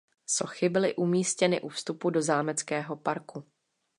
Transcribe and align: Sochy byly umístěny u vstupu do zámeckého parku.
Sochy 0.25 0.69
byly 0.69 0.95
umístěny 0.95 1.61
u 1.61 1.69
vstupu 1.69 2.09
do 2.09 2.21
zámeckého 2.21 2.95
parku. 2.95 3.43